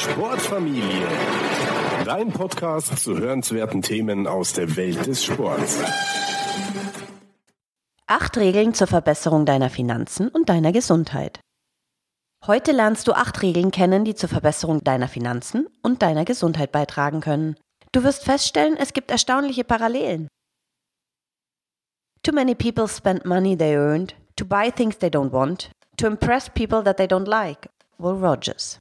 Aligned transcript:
Sportfamilie. 0.00 1.06
Dein 2.06 2.32
Podcast 2.32 2.98
zu 3.00 3.18
hörenswerten 3.18 3.82
Themen 3.82 4.26
aus 4.26 4.54
der 4.54 4.74
Welt 4.76 5.06
des 5.06 5.22
Sports. 5.22 5.78
Acht 8.06 8.38
Regeln 8.38 8.72
zur 8.72 8.86
Verbesserung 8.86 9.44
deiner 9.44 9.68
Finanzen 9.68 10.28
und 10.28 10.48
deiner 10.48 10.72
Gesundheit. 10.72 11.40
Heute 12.46 12.72
lernst 12.72 13.08
du 13.08 13.12
acht 13.12 13.42
Regeln 13.42 13.70
kennen, 13.70 14.06
die 14.06 14.14
zur 14.14 14.30
Verbesserung 14.30 14.82
deiner 14.82 15.06
Finanzen 15.06 15.68
und 15.82 16.00
deiner 16.00 16.24
Gesundheit 16.24 16.72
beitragen 16.72 17.20
können. 17.20 17.56
Du 17.92 18.02
wirst 18.02 18.24
feststellen, 18.24 18.78
es 18.78 18.94
gibt 18.94 19.10
erstaunliche 19.10 19.64
Parallelen. 19.64 20.28
Too 22.22 22.32
many 22.32 22.54
people 22.54 22.88
spend 22.88 23.26
money 23.26 23.54
they 23.54 23.76
earned 23.76 24.14
to 24.36 24.46
buy 24.46 24.72
things 24.74 24.96
they 24.96 25.10
don't 25.10 25.32
want, 25.32 25.70
to 25.98 26.06
impress 26.06 26.48
people 26.48 26.82
that 26.84 26.96
they 26.96 27.06
don't 27.06 27.28
like. 27.28 27.68
Will 27.98 28.14
Rogers. 28.14 28.78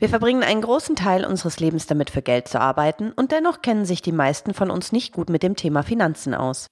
Wir 0.00 0.08
verbringen 0.08 0.42
einen 0.42 0.62
großen 0.62 0.96
Teil 0.96 1.26
unseres 1.26 1.60
Lebens 1.60 1.86
damit, 1.86 2.08
für 2.08 2.22
Geld 2.22 2.48
zu 2.48 2.58
arbeiten, 2.58 3.12
und 3.12 3.32
dennoch 3.32 3.60
kennen 3.60 3.84
sich 3.84 4.00
die 4.00 4.12
meisten 4.12 4.54
von 4.54 4.70
uns 4.70 4.92
nicht 4.92 5.12
gut 5.12 5.28
mit 5.28 5.42
dem 5.42 5.56
Thema 5.56 5.82
Finanzen 5.82 6.34
aus. 6.34 6.68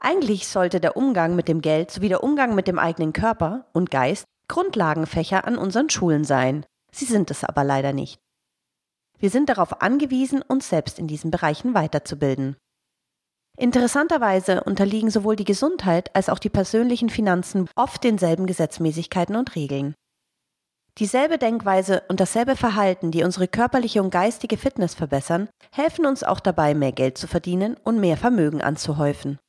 Eigentlich 0.00 0.48
sollte 0.48 0.80
der 0.80 0.96
Umgang 0.96 1.36
mit 1.36 1.46
dem 1.46 1.60
Geld 1.60 1.92
sowie 1.92 2.08
der 2.08 2.24
Umgang 2.24 2.56
mit 2.56 2.66
dem 2.66 2.80
eigenen 2.80 3.12
Körper 3.12 3.66
und 3.72 3.92
Geist 3.92 4.24
Grundlagenfächer 4.48 5.46
an 5.46 5.56
unseren 5.56 5.88
Schulen 5.90 6.24
sein. 6.24 6.66
Sie 6.90 7.04
sind 7.04 7.30
es 7.30 7.44
aber 7.44 7.62
leider 7.62 7.92
nicht. 7.92 8.18
Wir 9.20 9.30
sind 9.30 9.48
darauf 9.48 9.80
angewiesen, 9.80 10.42
uns 10.42 10.68
selbst 10.68 10.98
in 10.98 11.06
diesen 11.06 11.30
Bereichen 11.30 11.72
weiterzubilden. 11.72 12.56
Interessanterweise 13.56 14.64
unterliegen 14.64 15.08
sowohl 15.08 15.36
die 15.36 15.44
Gesundheit 15.44 16.14
als 16.16 16.28
auch 16.28 16.40
die 16.40 16.50
persönlichen 16.50 17.10
Finanzen 17.10 17.68
oft 17.76 18.02
denselben 18.02 18.46
Gesetzmäßigkeiten 18.46 19.36
und 19.36 19.54
Regeln. 19.54 19.94
Dieselbe 20.98 21.38
Denkweise 21.38 22.04
und 22.08 22.20
dasselbe 22.20 22.54
Verhalten, 22.54 23.10
die 23.10 23.24
unsere 23.24 23.48
körperliche 23.48 24.00
und 24.00 24.10
geistige 24.10 24.56
Fitness 24.56 24.94
verbessern, 24.94 25.48
helfen 25.72 26.06
uns 26.06 26.22
auch 26.22 26.38
dabei, 26.38 26.74
mehr 26.74 26.92
Geld 26.92 27.18
zu 27.18 27.26
verdienen 27.26 27.76
und 27.82 27.98
mehr 27.98 28.16
Vermögen 28.16 28.62
anzuhäufen. 28.62 29.40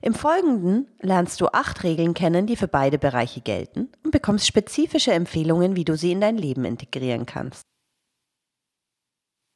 Im 0.00 0.14
Folgenden 0.14 0.88
lernst 1.00 1.40
du 1.40 1.48
acht 1.48 1.82
Regeln 1.82 2.14
kennen, 2.14 2.46
die 2.46 2.56
für 2.56 2.68
beide 2.68 2.98
Bereiche 2.98 3.42
gelten 3.42 3.92
und 4.02 4.12
bekommst 4.12 4.46
spezifische 4.46 5.12
Empfehlungen, 5.12 5.76
wie 5.76 5.84
du 5.84 5.96
sie 5.96 6.12
in 6.12 6.20
dein 6.20 6.38
Leben 6.38 6.64
integrieren 6.64 7.26
kannst. 7.26 7.62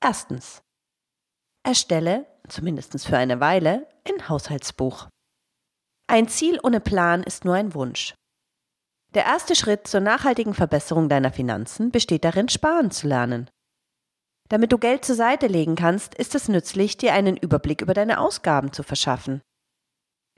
Erstens. 0.02 0.62
Erstelle, 1.62 2.26
zumindest 2.48 3.06
für 3.06 3.18
eine 3.18 3.40
Weile, 3.40 3.86
ein 4.08 4.28
Haushaltsbuch. 4.28 5.08
Ein 6.06 6.28
Ziel 6.28 6.58
ohne 6.62 6.80
Plan 6.80 7.22
ist 7.22 7.44
nur 7.44 7.54
ein 7.54 7.74
Wunsch. 7.74 8.14
Der 9.14 9.24
erste 9.24 9.56
Schritt 9.56 9.88
zur 9.88 10.00
nachhaltigen 10.00 10.54
Verbesserung 10.54 11.08
deiner 11.08 11.32
Finanzen 11.32 11.90
besteht 11.90 12.24
darin, 12.24 12.48
sparen 12.48 12.90
zu 12.92 13.08
lernen. 13.08 13.50
Damit 14.48 14.72
du 14.72 14.78
Geld 14.78 15.04
zur 15.04 15.16
Seite 15.16 15.48
legen 15.48 15.74
kannst, 15.74 16.14
ist 16.14 16.34
es 16.34 16.48
nützlich, 16.48 16.96
dir 16.96 17.12
einen 17.12 17.36
Überblick 17.36 17.82
über 17.82 17.94
deine 17.94 18.20
Ausgaben 18.20 18.72
zu 18.72 18.82
verschaffen. 18.82 19.42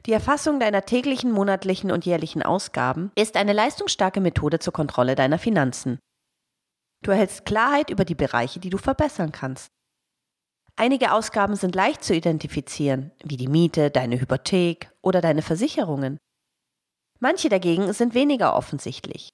Die 0.07 0.13
Erfassung 0.13 0.59
deiner 0.59 0.83
täglichen, 0.83 1.33
monatlichen 1.33 1.93
und 1.93 2.07
jährlichen 2.07 2.43
Ausgaben 2.43 3.13
ist 3.15 3.37
eine 3.37 3.53
leistungsstarke 3.53 4.21
Methode 4.21 4.59
zur 4.59 4.73
Kontrolle 4.73 5.15
deiner 5.15 5.39
Finanzen. 5.39 5.99
Du 7.05 7.11
erhältst 7.11 7.45
Klarheit 7.45 7.91
über 7.91 8.05
die 8.05 8.15
Bereiche, 8.15 8.59
die 8.59 8.71
du 8.71 8.79
verbessern 8.79 9.33
kannst. 9.33 9.69
Einige 10.77 11.13
Ausgaben 11.13 11.57
sind 11.57 11.75
leicht 11.75 12.03
zu 12.03 12.15
identifizieren, 12.15 13.13
wie 13.23 13.37
die 13.37 13.49
Miete, 13.49 13.91
deine 13.91 14.19
Hypothek 14.21 14.91
oder 15.03 15.21
deine 15.21 15.43
Versicherungen. 15.43 16.19
Manche 17.23 17.49
dagegen 17.49 17.93
sind 17.93 18.15
weniger 18.15 18.57
offensichtlich. 18.57 19.29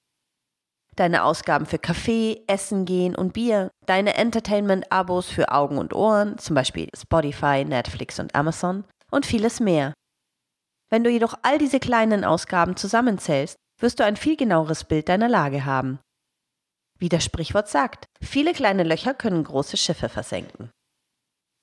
Deine 0.94 1.24
Ausgaben 1.24 1.64
für 1.64 1.78
Kaffee, 1.78 2.44
Essen 2.46 2.84
gehen 2.84 3.16
und 3.16 3.32
Bier, 3.32 3.70
deine 3.86 4.14
Entertainment-Abos 4.14 5.30
für 5.30 5.50
Augen 5.52 5.78
und 5.78 5.94
Ohren, 5.94 6.36
zum 6.36 6.54
Beispiel 6.54 6.90
Spotify, 6.94 7.64
Netflix 7.64 8.18
und 8.18 8.34
Amazon 8.34 8.84
und 9.10 9.24
vieles 9.24 9.58
mehr. 9.58 9.94
Wenn 10.90 11.02
du 11.02 11.08
jedoch 11.08 11.32
all 11.40 11.56
diese 11.56 11.80
kleinen 11.80 12.26
Ausgaben 12.26 12.76
zusammenzählst, 12.76 13.56
wirst 13.80 13.98
du 14.00 14.04
ein 14.04 14.16
viel 14.16 14.36
genaueres 14.36 14.84
Bild 14.84 15.08
deiner 15.08 15.28
Lage 15.28 15.64
haben. 15.64 15.98
Wie 16.98 17.08
das 17.08 17.24
Sprichwort 17.24 17.68
sagt, 17.68 18.04
viele 18.20 18.52
kleine 18.52 18.82
Löcher 18.82 19.14
können 19.14 19.44
große 19.44 19.78
Schiffe 19.78 20.10
versenken. 20.10 20.70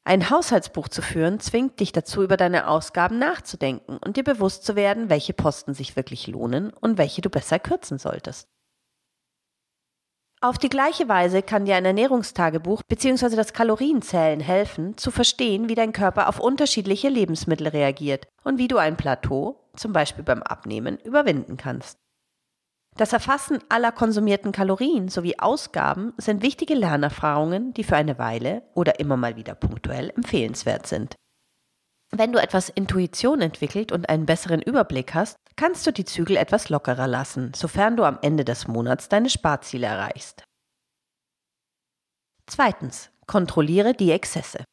Ein 0.08 0.30
Haushaltsbuch 0.30 0.88
zu 0.88 1.02
führen 1.02 1.40
zwingt 1.40 1.80
dich 1.80 1.92
dazu, 1.92 2.22
über 2.22 2.38
deine 2.38 2.68
Ausgaben 2.68 3.18
nachzudenken 3.18 3.98
und 3.98 4.18
dir 4.18 4.24
bewusst 4.24 4.64
zu 4.64 4.76
werden, 4.76 5.10
welche 5.10 5.34
Posten 5.34 5.74
sich 5.74 5.96
wirklich 5.96 6.28
lohnen 6.28 6.72
und 6.72 7.00
welche 7.00 7.22
du 7.22 7.30
besser 7.32 7.58
kürzen 7.58 7.98
solltest. 7.98 8.48
Auf 10.42 10.60
die 10.60 10.70
gleiche 10.70 11.08
Weise 11.08 11.42
kann 11.42 11.66
dir 11.66 11.76
ein 11.76 11.86
Ernährungstagebuch 11.86 12.84
bzw. 12.88 13.36
das 13.36 13.54
Kalorienzählen 13.54 14.42
helfen, 14.42 14.96
zu 14.96 15.10
verstehen, 15.10 15.70
wie 15.70 15.76
dein 15.76 15.92
Körper 15.92 16.30
auf 16.30 16.40
unterschiedliche 16.40 17.10
Lebensmittel 17.10 17.70
reagiert 17.70 18.28
und 18.44 18.60
wie 18.60 18.68
du 18.68 18.78
ein 18.78 18.98
Plateau, 18.98 19.60
zum 19.76 19.92
Beispiel 19.92 20.24
beim 20.24 20.44
Abnehmen, 20.44 21.00
überwinden 21.00 21.58
kannst. 21.58 22.05
Das 22.98 23.12
Erfassen 23.12 23.60
aller 23.68 23.92
konsumierten 23.92 24.54
Kalorien 24.54 25.10
sowie 25.10 25.38
Ausgaben 25.38 26.14
sind 26.18 26.42
wichtige 26.42 26.76
Lernerfahrungen, 26.76 27.74
die 27.74 27.84
für 27.84 27.98
eine 27.98 28.18
Weile 28.18 28.64
oder 28.74 29.00
immer 29.02 29.18
mal 29.18 29.36
wieder 29.36 29.54
punktuell 29.54 30.12
empfehlenswert 30.12 30.88
sind. 30.88 31.16
Wenn 32.12 32.32
du 32.32 32.42
etwas 32.42 32.70
Intuition 32.70 33.42
entwickelt 33.42 33.92
und 33.92 34.08
einen 34.08 34.26
besseren 34.26 34.62
Überblick 34.62 35.14
hast, 35.14 35.36
kannst 35.58 35.86
du 35.86 35.92
die 35.92 36.06
Zügel 36.06 36.38
etwas 36.38 36.70
lockerer 36.70 37.08
lassen, 37.08 37.54
sofern 37.54 37.98
du 37.98 38.06
am 38.06 38.20
Ende 38.22 38.46
des 38.46 38.68
Monats 38.68 39.10
deine 39.10 39.30
Sparziele 39.30 39.88
erreichst. 39.88 40.44
Zweitens, 42.48 43.12
kontrolliere 43.28 43.94
die 43.94 44.12
Exzesse. 44.12 44.64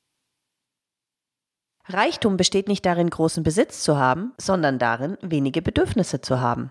Reichtum 1.89 2.37
besteht 2.37 2.69
nicht 2.69 2.87
darin, 2.87 3.11
großen 3.11 3.43
Besitz 3.43 3.83
zu 3.83 3.97
haben, 3.97 4.33
sondern 4.41 4.79
darin, 4.79 5.19
wenige 5.23 5.63
Bedürfnisse 5.63 6.21
zu 6.21 6.41
haben. 6.41 6.71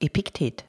Epiktet. 0.00 0.66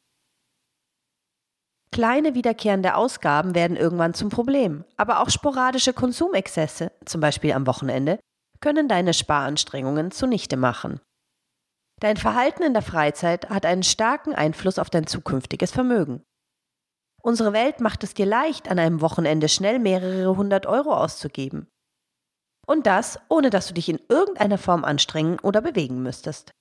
Kleine 1.93 2.35
wiederkehrende 2.35 2.95
Ausgaben 2.95 3.53
werden 3.53 3.75
irgendwann 3.75 4.13
zum 4.13 4.29
Problem, 4.29 4.85
aber 4.95 5.19
auch 5.19 5.29
sporadische 5.29 5.91
Konsumexzesse, 5.91 6.91
zum 7.05 7.19
Beispiel 7.19 7.51
am 7.51 7.67
Wochenende, 7.67 8.17
können 8.61 8.87
deine 8.87 9.13
Sparanstrengungen 9.13 10.11
zunichte 10.11 10.55
machen. 10.55 11.01
Dein 11.99 12.15
Verhalten 12.15 12.63
in 12.63 12.73
der 12.73 12.81
Freizeit 12.81 13.49
hat 13.49 13.65
einen 13.65 13.83
starken 13.83 14.33
Einfluss 14.33 14.79
auf 14.79 14.89
dein 14.89 15.05
zukünftiges 15.05 15.71
Vermögen. 15.71 16.23
Unsere 17.21 17.53
Welt 17.53 17.81
macht 17.81 18.03
es 18.03 18.13
dir 18.13 18.25
leicht, 18.25 18.69
an 18.69 18.79
einem 18.79 19.01
Wochenende 19.01 19.49
schnell 19.49 19.77
mehrere 19.77 20.35
hundert 20.35 20.65
Euro 20.65 20.93
auszugeben. 20.95 21.67
Und 22.65 22.87
das, 22.87 23.19
ohne 23.29 23.49
dass 23.49 23.67
du 23.67 23.73
dich 23.73 23.89
in 23.89 23.99
irgendeiner 24.07 24.57
Form 24.57 24.85
anstrengen 24.85 25.39
oder 25.39 25.61
bewegen 25.61 26.01
müsstest. 26.01 26.53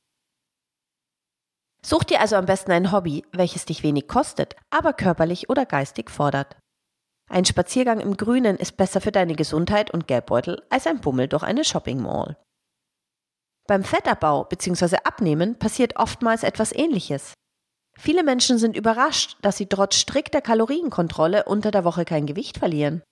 Such 1.82 2.04
dir 2.04 2.20
also 2.20 2.36
am 2.36 2.46
besten 2.46 2.72
ein 2.72 2.92
Hobby, 2.92 3.24
welches 3.32 3.64
dich 3.64 3.82
wenig 3.82 4.06
kostet, 4.06 4.56
aber 4.70 4.92
körperlich 4.92 5.48
oder 5.48 5.64
geistig 5.66 6.10
fordert. 6.10 6.56
Ein 7.30 7.44
Spaziergang 7.44 8.00
im 8.00 8.16
Grünen 8.16 8.56
ist 8.56 8.76
besser 8.76 9.00
für 9.00 9.12
deine 9.12 9.34
Gesundheit 9.34 9.90
und 9.92 10.08
Geldbeutel 10.08 10.62
als 10.68 10.86
ein 10.86 11.00
Bummel 11.00 11.28
durch 11.28 11.42
eine 11.42 11.64
Shopping 11.64 12.02
Mall. 12.02 12.36
Beim 13.66 13.84
Fettabbau 13.84 14.44
bzw. 14.44 14.96
Abnehmen 15.04 15.58
passiert 15.58 15.96
oftmals 15.96 16.42
etwas 16.42 16.72
Ähnliches. 16.72 17.34
Viele 17.96 18.24
Menschen 18.24 18.58
sind 18.58 18.76
überrascht, 18.76 19.36
dass 19.42 19.56
sie 19.56 19.66
trotz 19.66 19.94
strikter 19.94 20.40
Kalorienkontrolle 20.40 21.44
unter 21.44 21.70
der 21.70 21.84
Woche 21.84 22.04
kein 22.04 22.26
Gewicht 22.26 22.58
verlieren. 22.58 23.02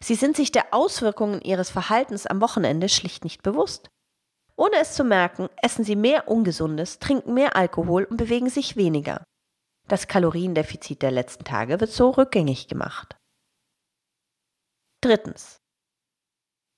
Sie 0.00 0.14
sind 0.14 0.36
sich 0.36 0.52
der 0.52 0.74
Auswirkungen 0.74 1.40
ihres 1.40 1.70
Verhaltens 1.70 2.26
am 2.26 2.40
Wochenende 2.42 2.88
schlicht 2.88 3.24
nicht 3.24 3.42
bewusst. 3.42 3.88
Ohne 4.56 4.76
es 4.76 4.94
zu 4.94 5.04
merken, 5.04 5.48
essen 5.60 5.84
sie 5.84 5.96
mehr 5.96 6.28
Ungesundes, 6.28 6.98
trinken 6.98 7.34
mehr 7.34 7.56
Alkohol 7.56 8.04
und 8.04 8.16
bewegen 8.16 8.48
sich 8.48 8.76
weniger. 8.76 9.24
Das 9.88 10.06
Kaloriendefizit 10.06 11.02
der 11.02 11.10
letzten 11.10 11.44
Tage 11.44 11.80
wird 11.80 11.90
so 11.90 12.10
rückgängig 12.10 12.68
gemacht. 12.68 13.16
Drittens. 15.02 15.58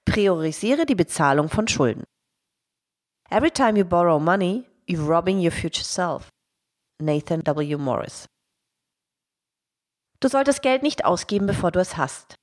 Priorisiere 0.04 0.86
die 0.86 0.94
Bezahlung 0.94 1.48
von 1.48 1.68
Schulden. 1.68 2.04
Every 3.30 3.50
time 3.50 3.78
you 3.78 3.84
borrow 3.84 4.20
money, 4.20 4.64
you're 4.88 5.06
robbing 5.06 5.38
your 5.38 5.52
future 5.52 5.84
self. 5.84 6.28
Nathan 7.00 7.42
W. 7.44 7.76
Morris. 7.76 8.26
Du 10.20 10.28
solltest 10.28 10.62
Geld 10.62 10.82
nicht 10.82 11.04
ausgeben, 11.04 11.46
bevor 11.46 11.70
du 11.70 11.80
es 11.80 11.96
hast. 11.96 12.36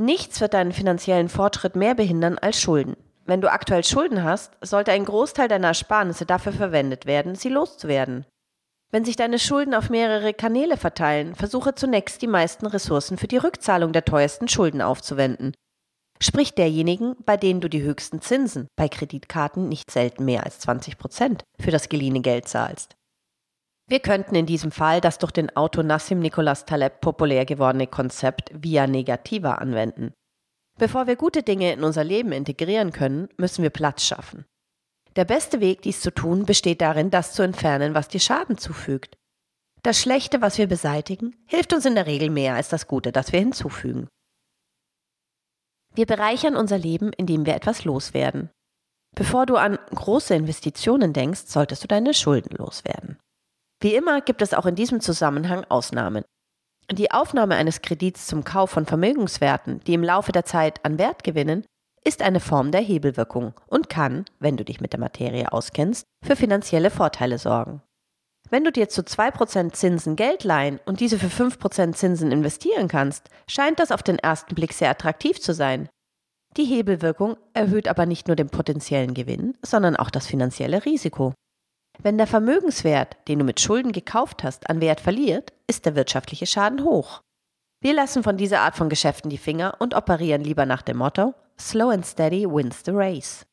Nichts 0.00 0.40
wird 0.40 0.54
deinen 0.54 0.72
finanziellen 0.72 1.28
Fortschritt 1.28 1.74
mehr 1.74 1.94
behindern 1.94 2.38
als 2.38 2.60
Schulden. 2.60 2.96
Wenn 3.28 3.42
du 3.42 3.52
aktuell 3.52 3.84
Schulden 3.84 4.24
hast, 4.24 4.56
sollte 4.62 4.90
ein 4.90 5.04
Großteil 5.04 5.48
deiner 5.48 5.68
Ersparnisse 5.68 6.24
dafür 6.24 6.52
verwendet 6.52 7.04
werden, 7.04 7.34
sie 7.34 7.50
loszuwerden. 7.50 8.24
Wenn 8.90 9.04
sich 9.04 9.16
deine 9.16 9.38
Schulden 9.38 9.74
auf 9.74 9.90
mehrere 9.90 10.32
Kanäle 10.32 10.78
verteilen, 10.78 11.34
versuche 11.34 11.74
zunächst 11.74 12.22
die 12.22 12.26
meisten 12.26 12.66
Ressourcen 12.66 13.18
für 13.18 13.28
die 13.28 13.36
Rückzahlung 13.36 13.92
der 13.92 14.06
teuersten 14.06 14.48
Schulden 14.48 14.80
aufzuwenden. 14.80 15.52
Sprich 16.22 16.54
derjenigen, 16.54 17.16
bei 17.26 17.36
denen 17.36 17.60
du 17.60 17.68
die 17.68 17.82
höchsten 17.82 18.22
Zinsen, 18.22 18.66
bei 18.76 18.88
Kreditkarten 18.88 19.68
nicht 19.68 19.90
selten 19.90 20.24
mehr 20.24 20.44
als 20.44 20.60
20 20.60 20.96
Prozent, 20.96 21.44
für 21.60 21.70
das 21.70 21.90
geliehene 21.90 22.22
Geld 22.22 22.48
zahlst. 22.48 22.96
Wir 23.90 24.00
könnten 24.00 24.36
in 24.36 24.46
diesem 24.46 24.70
Fall 24.70 25.02
das 25.02 25.18
durch 25.18 25.32
den 25.32 25.54
Autor 25.54 25.84
Nassim 25.84 26.20
Nicholas 26.20 26.64
Taleb 26.64 27.02
populär 27.02 27.44
gewordene 27.44 27.86
Konzept 27.88 28.50
Via 28.54 28.86
Negativa 28.86 29.56
anwenden. 29.56 30.14
Bevor 30.78 31.08
wir 31.08 31.16
gute 31.16 31.42
Dinge 31.42 31.72
in 31.72 31.82
unser 31.82 32.04
Leben 32.04 32.32
integrieren 32.32 32.92
können, 32.92 33.28
müssen 33.36 33.62
wir 33.62 33.70
Platz 33.70 34.04
schaffen. 34.04 34.44
Der 35.16 35.24
beste 35.24 35.60
Weg, 35.60 35.82
dies 35.82 36.00
zu 36.00 36.12
tun, 36.12 36.46
besteht 36.46 36.80
darin, 36.80 37.10
das 37.10 37.32
zu 37.32 37.42
entfernen, 37.42 37.94
was 37.94 38.06
dir 38.06 38.20
Schaden 38.20 38.56
zufügt. 38.56 39.16
Das 39.82 40.00
Schlechte, 40.00 40.40
was 40.40 40.58
wir 40.58 40.68
beseitigen, 40.68 41.34
hilft 41.46 41.72
uns 41.72 41.84
in 41.84 41.96
der 41.96 42.06
Regel 42.06 42.30
mehr 42.30 42.54
als 42.54 42.68
das 42.68 42.86
Gute, 42.86 43.10
das 43.10 43.32
wir 43.32 43.40
hinzufügen. 43.40 44.08
Wir 45.94 46.06
bereichern 46.06 46.56
unser 46.56 46.78
Leben, 46.78 47.12
indem 47.12 47.44
wir 47.46 47.56
etwas 47.56 47.84
loswerden. 47.84 48.50
Bevor 49.16 49.46
du 49.46 49.56
an 49.56 49.78
große 49.90 50.34
Investitionen 50.34 51.12
denkst, 51.12 51.46
solltest 51.46 51.82
du 51.82 51.88
deine 51.88 52.14
Schulden 52.14 52.56
loswerden. 52.56 53.18
Wie 53.80 53.94
immer 53.94 54.20
gibt 54.20 54.42
es 54.42 54.54
auch 54.54 54.66
in 54.66 54.76
diesem 54.76 55.00
Zusammenhang 55.00 55.64
Ausnahmen. 55.64 56.24
Die 56.90 57.10
Aufnahme 57.10 57.56
eines 57.56 57.82
Kredits 57.82 58.26
zum 58.26 58.44
Kauf 58.44 58.70
von 58.70 58.86
Vermögenswerten, 58.86 59.80
die 59.86 59.94
im 59.94 60.02
Laufe 60.02 60.32
der 60.32 60.46
Zeit 60.46 60.84
an 60.84 60.98
Wert 60.98 61.22
gewinnen, 61.22 61.64
ist 62.02 62.22
eine 62.22 62.40
Form 62.40 62.72
der 62.72 62.80
Hebelwirkung 62.80 63.52
und 63.66 63.90
kann, 63.90 64.24
wenn 64.38 64.56
du 64.56 64.64
dich 64.64 64.80
mit 64.80 64.94
der 64.94 65.00
Materie 65.00 65.52
auskennst, 65.52 66.06
für 66.24 66.36
finanzielle 66.36 66.90
Vorteile 66.90 67.36
sorgen. 67.36 67.82
Wenn 68.50 68.64
du 68.64 68.72
dir 68.72 68.88
zu 68.88 69.02
2% 69.02 69.72
Zinsen 69.72 70.16
Geld 70.16 70.44
leihen 70.44 70.80
und 70.86 71.00
diese 71.00 71.18
für 71.18 71.26
5% 71.26 71.92
Zinsen 71.92 72.32
investieren 72.32 72.88
kannst, 72.88 73.28
scheint 73.46 73.78
das 73.78 73.92
auf 73.92 74.02
den 74.02 74.18
ersten 74.18 74.54
Blick 74.54 74.72
sehr 74.72 74.88
attraktiv 74.88 75.38
zu 75.38 75.52
sein. 75.52 75.90
Die 76.56 76.64
Hebelwirkung 76.64 77.36
erhöht 77.52 77.88
aber 77.88 78.06
nicht 78.06 78.26
nur 78.26 78.36
den 78.36 78.48
potenziellen 78.48 79.12
Gewinn, 79.12 79.58
sondern 79.62 79.96
auch 79.96 80.10
das 80.10 80.26
finanzielle 80.26 80.86
Risiko. 80.86 81.34
Wenn 82.02 82.16
der 82.16 82.26
Vermögenswert, 82.26 83.16
den 83.26 83.40
du 83.40 83.44
mit 83.44 83.60
Schulden 83.60 83.92
gekauft 83.92 84.44
hast, 84.44 84.70
an 84.70 84.80
Wert 84.80 85.00
verliert, 85.00 85.52
ist 85.66 85.84
der 85.84 85.96
wirtschaftliche 85.96 86.46
Schaden 86.46 86.84
hoch. 86.84 87.22
Wir 87.80 87.94
lassen 87.94 88.22
von 88.22 88.36
dieser 88.36 88.60
Art 88.60 88.76
von 88.76 88.88
Geschäften 88.88 89.30
die 89.30 89.38
Finger 89.38 89.76
und 89.78 89.94
operieren 89.94 90.42
lieber 90.42 90.66
nach 90.66 90.82
dem 90.82 90.98
Motto 90.98 91.34
Slow 91.60 91.92
and 91.92 92.06
steady 92.06 92.48
wins 92.48 92.82
the 92.84 92.92
race. 92.92 93.46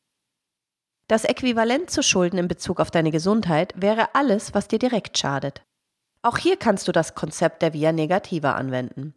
Das 1.08 1.24
Äquivalent 1.24 1.90
zu 1.90 2.02
Schulden 2.02 2.38
in 2.38 2.48
Bezug 2.48 2.80
auf 2.80 2.90
deine 2.90 3.10
Gesundheit 3.10 3.72
wäre 3.76 4.14
alles, 4.14 4.54
was 4.54 4.68
dir 4.68 4.78
direkt 4.78 5.18
schadet. 5.18 5.62
Auch 6.22 6.38
hier 6.38 6.56
kannst 6.56 6.88
du 6.88 6.92
das 6.92 7.14
Konzept 7.14 7.62
der 7.62 7.72
Via 7.72 7.92
Negativa 7.92 8.52
anwenden. 8.52 9.14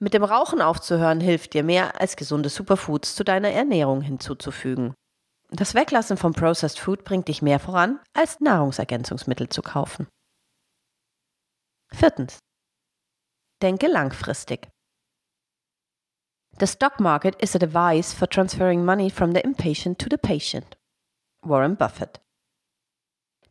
Mit 0.00 0.14
dem 0.14 0.24
Rauchen 0.24 0.60
aufzuhören 0.60 1.20
hilft 1.20 1.54
dir 1.54 1.62
mehr 1.62 2.00
als 2.00 2.16
gesunde 2.16 2.48
Superfoods 2.48 3.14
zu 3.14 3.22
deiner 3.22 3.50
Ernährung 3.50 4.02
hinzuzufügen. 4.02 4.94
Das 5.54 5.74
Weglassen 5.74 6.16
von 6.16 6.32
Processed 6.32 6.78
Food 6.78 7.04
bringt 7.04 7.28
dich 7.28 7.42
mehr 7.42 7.60
voran, 7.60 8.00
als 8.14 8.40
Nahrungsergänzungsmittel 8.40 9.50
zu 9.50 9.60
kaufen. 9.60 10.08
Viertens. 11.92 12.38
Denke 13.60 13.86
langfristig. 13.86 14.70
The 16.58 16.66
stock 16.66 17.00
market 17.00 17.40
is 17.42 17.54
a 17.54 17.58
device 17.58 18.14
for 18.14 18.28
transferring 18.28 18.82
money 18.82 19.10
from 19.10 19.32
the 19.34 19.40
impatient 19.40 19.98
to 19.98 20.06
the 20.10 20.16
patient. 20.16 20.78
Warren 21.44 21.76
Buffett. 21.76 22.22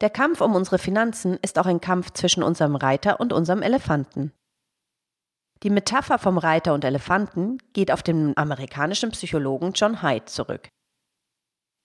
Der 0.01 0.09
Kampf 0.09 0.42
um 0.42 0.56
unsere 0.56 0.80
Finanzen 0.80 1.38
ist 1.44 1.59
auch 1.59 1.68
ein 1.68 1.81
Kampf 1.81 2.13
zwischen 2.13 2.42
unserem 2.42 2.75
Reiter 2.75 3.19
und 3.19 3.31
unserem 3.31 3.62
Elefanten. 3.62 4.33
Die 5.62 5.69
Metapher 5.69 6.18
vom 6.18 6.39
Reiter 6.39 6.74
und 6.74 6.83
Elefanten 6.83 7.59
geht 7.74 7.92
auf 7.92 8.01
den 8.01 8.36
amerikanischen 8.36 9.12
Psychologen 9.12 9.74
John 9.74 10.01
Hyde 10.01 10.25
zurück. 10.25 10.68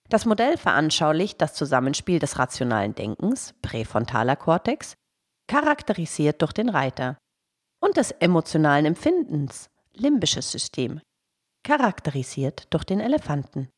Das 0.09 0.25
Modell 0.25 0.57
veranschaulicht 0.57 1.41
das 1.41 1.53
Zusammenspiel 1.53 2.19
des 2.19 2.39
rationalen 2.39 2.95
Denkens, 2.95 3.53
präfrontaler 3.61 4.35
Kortex, 4.35 4.95
charakterisiert 5.47 6.41
durch 6.41 6.53
den 6.53 6.69
Reiter, 6.69 7.17
und 7.81 7.97
des 7.97 8.11
emotionalen 8.11 8.85
Empfindens, 8.85 9.69
limbisches 9.93 10.51
System, 10.51 11.01
charakterisiert 11.63 12.73
durch 12.73 12.85
den 12.85 12.99
Elefanten. 12.99 13.69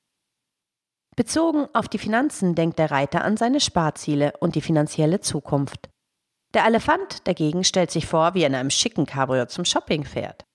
Bezogen 1.16 1.68
auf 1.74 1.88
die 1.90 1.98
Finanzen 1.98 2.56
denkt 2.56 2.80
der 2.80 2.92
Reiter 2.92 3.24
an 3.24 3.36
seine 3.36 3.60
Sparziele 3.60 4.34
und 4.40 4.56
die 4.56 4.62
finanzielle 4.62 5.20
Zukunft. 5.20 5.90
Der 6.54 6.66
Elefant 6.66 7.28
dagegen 7.28 7.64
stellt 7.64 7.92
sich 7.92 8.06
vor, 8.06 8.34
wie 8.34 8.44
er 8.44 8.48
in 8.48 8.56
einem 8.56 8.70
schicken 8.70 9.06
Cabrio 9.06 9.46
zum 9.48 9.66
Shopping 9.66 10.06
fährt. 10.06 10.46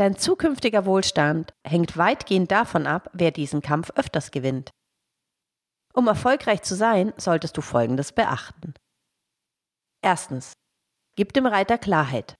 Dein 0.00 0.16
zukünftiger 0.16 0.86
Wohlstand 0.86 1.52
hängt 1.62 1.98
weitgehend 1.98 2.50
davon 2.50 2.86
ab, 2.86 3.10
wer 3.12 3.32
diesen 3.32 3.60
Kampf 3.60 3.90
öfters 3.96 4.30
gewinnt. 4.30 4.70
Um 5.92 6.08
erfolgreich 6.08 6.62
zu 6.62 6.74
sein, 6.74 7.12
solltest 7.18 7.54
du 7.58 7.60
Folgendes 7.60 8.10
beachten. 8.12 8.72
Erstens. 10.02 10.54
Gib 11.16 11.34
dem 11.34 11.44
Reiter 11.44 11.76
Klarheit. 11.76 12.34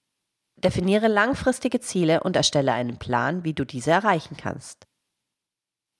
Definiere 0.56 1.08
langfristige 1.08 1.80
Ziele 1.80 2.22
und 2.22 2.34
erstelle 2.34 2.72
einen 2.72 2.98
Plan, 2.98 3.44
wie 3.44 3.52
du 3.52 3.66
diese 3.66 3.90
erreichen 3.90 4.38
kannst. 4.38 4.86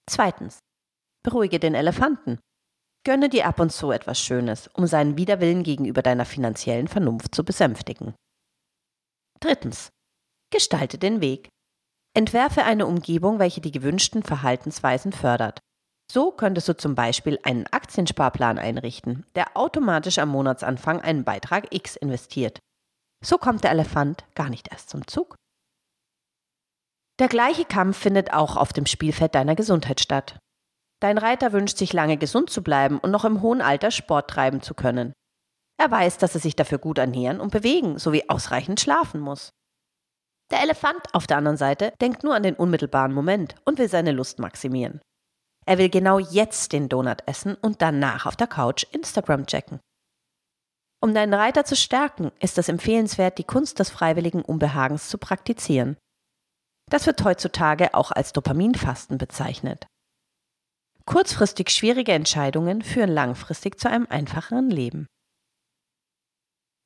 Zweitens. 0.08 0.60
Beruhige 1.22 1.60
den 1.60 1.74
Elefanten. 1.74 2.40
Gönne 3.04 3.28
dir 3.28 3.46
ab 3.46 3.60
und 3.60 3.70
zu 3.70 3.90
etwas 3.90 4.18
Schönes, 4.18 4.68
um 4.68 4.86
seinen 4.86 5.18
Widerwillen 5.18 5.62
gegenüber 5.62 6.00
deiner 6.00 6.24
finanziellen 6.24 6.88
Vernunft 6.88 7.34
zu 7.34 7.44
besänftigen. 7.44 8.14
Drittens. 9.40 9.90
Gestalte 10.50 10.99
den 10.99 11.20
Weg. 11.20 11.49
Entwerfe 12.14 12.64
eine 12.64 12.87
Umgebung, 12.87 13.38
welche 13.38 13.61
die 13.61 13.70
gewünschten 13.70 14.23
Verhaltensweisen 14.23 15.12
fördert. 15.12 15.61
So 16.11 16.32
könntest 16.32 16.69
du 16.69 16.76
zum 16.76 16.97
Beispiel 16.97 17.38
einen 17.44 17.69
Aktiensparplan 17.69 18.58
einrichten, 18.58 19.25
der 19.37 19.56
automatisch 19.56 20.19
am 20.19 20.31
Monatsanfang 20.31 21.00
einen 21.00 21.23
Beitrag 21.23 21.73
X 21.73 21.94
investiert. 21.94 22.58
So 23.25 23.38
kommt 23.38 23.62
der 23.62 23.70
Elefant 23.70 24.25
gar 24.35 24.49
nicht 24.49 24.73
erst 24.73 24.91
zum 24.91 25.06
Zug. 25.06 25.37
Der 27.20 27.29
gleiche 27.29 27.64
Kampf 27.64 27.99
findet 27.99 28.32
auch 28.32 28.56
auf 28.56 28.73
dem 28.73 28.87
Spielfeld 28.87 29.37
deiner 29.37 29.55
Gesundheit 29.55 30.00
statt. 30.00 30.38
Dein 31.00 31.17
Reiter 31.17 31.52
wünscht 31.52 31.76
sich 31.76 31.93
lange 31.93 32.17
gesund 32.17 32.50
zu 32.50 32.62
bleiben 32.62 32.99
und 32.99 33.12
noch 33.12 33.25
im 33.25 33.41
hohen 33.41 33.61
Alter 33.61 33.91
Sport 33.91 34.29
treiben 34.31 34.62
zu 34.62 34.75
können. 34.75 35.12
Er 35.79 35.91
weiß, 35.91 36.19
dass 36.19 36.35
er 36.35 36.41
sich 36.41 36.56
dafür 36.56 36.79
gut 36.79 36.99
ernähren 36.99 37.41
und 37.41 37.52
bewegen 37.52 37.99
sowie 37.99 38.25
ausreichend 38.29 38.81
schlafen 38.81 39.20
muss. 39.20 39.50
Der 40.50 40.62
Elefant 40.62 41.14
auf 41.14 41.26
der 41.26 41.37
anderen 41.37 41.56
Seite 41.56 41.93
denkt 42.00 42.25
nur 42.25 42.35
an 42.35 42.43
den 42.43 42.55
unmittelbaren 42.55 43.12
Moment 43.12 43.55
und 43.64 43.79
will 43.79 43.88
seine 43.88 44.12
Lust 44.12 44.38
maximieren. 44.38 45.00
Er 45.67 45.79
will 45.79 45.88
genau 45.88 46.19
jetzt 46.19 46.73
den 46.73 46.88
Donut 46.88 47.23
essen 47.26 47.55
und 47.55 47.82
danach 47.82 48.26
auf 48.26 48.37
der 48.37 48.49
Couch 48.49 48.85
Instagram 48.93 49.47
checken. 49.47 49.81
Um 51.02 51.14
deinen 51.14 51.32
Reiter 51.32 51.64
zu 51.64 51.76
stärken, 51.76 52.32
ist 52.41 52.58
es 52.58 52.69
empfehlenswert, 52.69 53.38
die 53.38 53.45
Kunst 53.45 53.78
des 53.78 53.90
freiwilligen 53.90 54.42
Unbehagens 54.42 55.09
zu 55.09 55.16
praktizieren. 55.16 55.97
Das 56.90 57.07
wird 57.07 57.23
heutzutage 57.25 57.95
auch 57.95 58.11
als 58.11 58.33
Dopaminfasten 58.33 59.16
bezeichnet. 59.16 59.87
Kurzfristig 61.07 61.71
schwierige 61.71 62.12
Entscheidungen 62.12 62.83
führen 62.83 63.11
langfristig 63.11 63.78
zu 63.80 63.88
einem 63.88 64.07
einfacheren 64.11 64.71
Leben. 64.71 65.07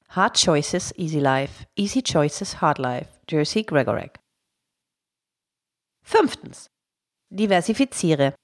Hard 0.08 0.40
Choices, 0.40 0.96
Easy 0.96 1.18
Life, 1.18 1.66
Easy 1.76 2.02
Choices, 2.02 2.60
Hard 2.60 2.78
Life, 2.78 3.13
Jersey 3.28 3.62
Gregorek. 3.62 4.18
Fünftens. 6.02 6.66
Diversifiziere. 7.30 8.34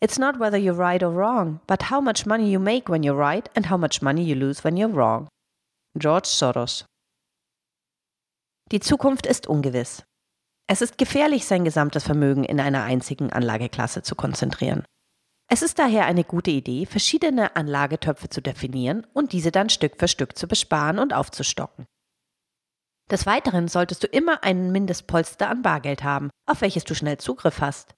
It's 0.00 0.18
not 0.18 0.38
whether 0.38 0.58
you're 0.58 0.78
right 0.78 1.02
or 1.02 1.10
wrong, 1.10 1.60
but 1.66 1.90
how 1.90 2.00
much 2.00 2.26
money 2.26 2.50
you 2.50 2.60
make 2.60 2.88
when 2.88 3.02
you're 3.02 3.18
right 3.18 3.48
and 3.56 3.70
how 3.70 3.78
much 3.78 4.02
money 4.02 4.22
you 4.22 4.34
lose 4.34 4.62
when 4.62 4.76
you're 4.76 4.92
wrong. 4.92 5.28
George 5.96 6.28
Soros. 6.28 6.84
Die 8.70 8.80
Zukunft 8.80 9.26
ist 9.26 9.46
ungewiss. 9.46 10.02
Es 10.66 10.82
ist 10.82 10.98
gefährlich, 10.98 11.46
sein 11.46 11.64
gesamtes 11.64 12.04
Vermögen 12.04 12.44
in 12.44 12.60
einer 12.60 12.84
einzigen 12.84 13.32
Anlageklasse 13.32 14.02
zu 14.02 14.14
konzentrieren. 14.14 14.84
Es 15.48 15.62
ist 15.62 15.78
daher 15.78 16.06
eine 16.06 16.24
gute 16.24 16.50
Idee, 16.50 16.86
verschiedene 16.86 17.54
Anlagetöpfe 17.54 18.30
zu 18.30 18.40
definieren 18.40 19.06
und 19.12 19.32
diese 19.32 19.50
dann 19.52 19.68
Stück 19.68 19.98
für 19.98 20.08
Stück 20.08 20.36
zu 20.36 20.48
besparen 20.48 20.98
und 20.98 21.12
aufzustocken. 21.12 21.86
Des 23.10 23.26
Weiteren 23.26 23.68
solltest 23.68 24.02
du 24.02 24.06
immer 24.06 24.44
einen 24.44 24.72
Mindestpolster 24.72 25.48
an 25.48 25.62
Bargeld 25.62 26.02
haben, 26.02 26.30
auf 26.46 26.62
welches 26.62 26.84
du 26.84 26.94
schnell 26.94 27.18
Zugriff 27.18 27.60
hast. 27.60 27.94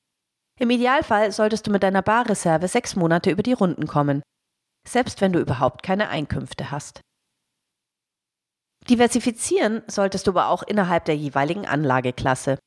Im 0.58 0.70
Idealfall 0.70 1.32
solltest 1.32 1.66
du 1.66 1.70
mit 1.70 1.82
deiner 1.82 2.02
Barreserve 2.02 2.66
sechs 2.66 2.96
Monate 2.96 3.30
über 3.30 3.42
die 3.42 3.52
Runden 3.52 3.86
kommen, 3.86 4.22
selbst 4.88 5.20
wenn 5.20 5.32
du 5.32 5.38
überhaupt 5.38 5.82
keine 5.82 6.08
Einkünfte 6.08 6.70
hast. 6.70 7.00
Diversifizieren 8.88 9.82
solltest 9.86 10.26
du 10.26 10.30
aber 10.30 10.48
auch 10.48 10.62
innerhalb 10.62 11.04
der 11.04 11.16
jeweiligen 11.16 11.66
Anlageklasse. 11.66 12.58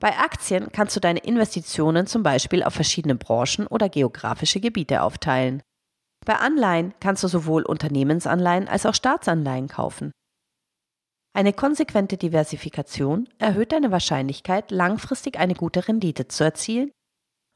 Bei 0.00 0.18
Aktien 0.18 0.72
kannst 0.72 0.96
du 0.96 1.00
deine 1.00 1.20
Investitionen 1.20 2.06
zum 2.06 2.22
Beispiel 2.22 2.62
auf 2.62 2.74
verschiedene 2.74 3.14
Branchen 3.14 3.66
oder 3.66 3.88
geografische 3.88 4.60
Gebiete 4.60 5.02
aufteilen. 5.02 5.62
Bei 6.26 6.36
Anleihen 6.36 6.94
kannst 7.00 7.22
du 7.22 7.28
sowohl 7.28 7.62
Unternehmensanleihen 7.62 8.66
als 8.66 8.86
auch 8.86 8.94
Staatsanleihen 8.94 9.68
kaufen. 9.68 10.10
Eine 11.36 11.52
konsequente 11.52 12.16
Diversifikation 12.16 13.28
erhöht 13.38 13.72
deine 13.72 13.90
Wahrscheinlichkeit, 13.90 14.70
langfristig 14.70 15.36
eine 15.36 15.54
gute 15.54 15.88
Rendite 15.88 16.28
zu 16.28 16.44
erzielen 16.44 16.92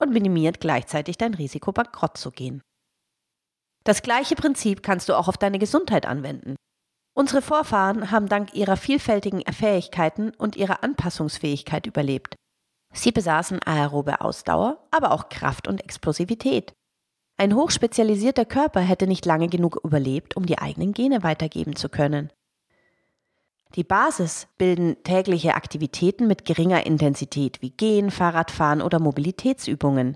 und 0.02 0.12
minimiert 0.12 0.60
gleichzeitig 0.60 1.16
dein 1.16 1.34
Risiko, 1.34 1.70
bankrott 1.70 2.16
zu 2.16 2.32
gehen. 2.32 2.60
Das 3.84 4.02
gleiche 4.02 4.34
Prinzip 4.34 4.82
kannst 4.82 5.08
du 5.08 5.14
auch 5.14 5.28
auf 5.28 5.38
deine 5.38 5.60
Gesundheit 5.60 6.06
anwenden. 6.06 6.56
Unsere 7.16 7.40
Vorfahren 7.40 8.10
haben 8.10 8.28
dank 8.28 8.52
ihrer 8.54 8.76
vielfältigen 8.76 9.42
Fähigkeiten 9.52 10.30
und 10.30 10.56
ihrer 10.56 10.82
Anpassungsfähigkeit 10.82 11.86
überlebt. 11.86 12.34
Sie 12.92 13.12
besaßen 13.12 13.62
aerobe 13.62 14.20
Ausdauer, 14.20 14.86
aber 14.90 15.12
auch 15.12 15.28
Kraft 15.28 15.68
und 15.68 15.82
Explosivität. 15.82 16.72
Ein 17.36 17.54
hochspezialisierter 17.54 18.44
Körper 18.44 18.80
hätte 18.80 19.06
nicht 19.06 19.24
lange 19.24 19.48
genug 19.48 19.78
überlebt, 19.84 20.36
um 20.36 20.46
die 20.46 20.58
eigenen 20.58 20.92
Gene 20.92 21.22
weitergeben 21.22 21.76
zu 21.76 21.88
können. 21.88 22.32
Die 23.74 23.84
Basis 23.84 24.48
bilden 24.56 24.96
tägliche 25.02 25.54
Aktivitäten 25.54 26.26
mit 26.26 26.44
geringer 26.44 26.86
Intensität 26.86 27.60
wie 27.60 27.70
Gehen, 27.70 28.10
Fahrradfahren 28.10 28.80
oder 28.80 28.98
Mobilitätsübungen. 28.98 30.14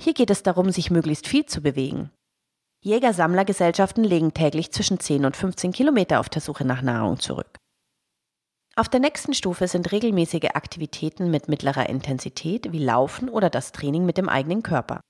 Hier 0.00 0.14
geht 0.14 0.30
es 0.30 0.42
darum, 0.42 0.70
sich 0.70 0.90
möglichst 0.90 1.26
viel 1.26 1.44
zu 1.44 1.60
bewegen. 1.60 2.10
Jäger-Sammler-Gesellschaften 2.84 4.04
legen 4.04 4.32
täglich 4.32 4.72
zwischen 4.72 5.00
10 5.00 5.24
und 5.24 5.36
15 5.36 5.72
Kilometer 5.72 6.20
auf 6.20 6.28
der 6.28 6.40
Suche 6.40 6.64
nach 6.64 6.80
Nahrung 6.80 7.18
zurück. 7.18 7.58
Auf 8.76 8.88
der 8.88 9.00
nächsten 9.00 9.34
Stufe 9.34 9.66
sind 9.66 9.90
regelmäßige 9.90 10.50
Aktivitäten 10.54 11.32
mit 11.32 11.48
mittlerer 11.48 11.88
Intensität 11.88 12.70
wie 12.72 12.78
Laufen 12.78 13.28
oder 13.28 13.50
das 13.50 13.72
Training 13.72 14.06
mit 14.06 14.16
dem 14.16 14.28
eigenen 14.28 14.62
Körper. 14.62 15.00